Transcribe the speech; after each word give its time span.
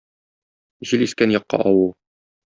Җил 0.91 1.03
искән 1.07 1.33
якка 1.39 1.59
аву. 1.73 1.85